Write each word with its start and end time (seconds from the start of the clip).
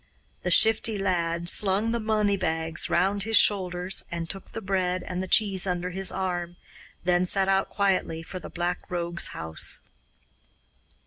The 0.41 0.49
Shifty 0.49 0.97
Lad 0.97 1.47
slung 1.47 1.91
the 1.91 1.99
money 1.99 2.35
bags 2.35 2.89
round 2.89 3.21
his 3.21 3.37
shoulders 3.37 4.03
and 4.09 4.27
took 4.27 4.51
the 4.51 4.59
bread 4.59 5.03
and 5.03 5.21
the 5.21 5.27
cheese 5.27 5.67
under 5.67 5.91
his 5.91 6.11
arm, 6.11 6.55
then 7.03 7.23
set 7.23 7.47
out 7.47 7.69
quietly 7.69 8.23
for 8.23 8.39
the 8.39 8.49
Black 8.49 8.89
Rogue's 8.89 9.27
house. 9.27 9.79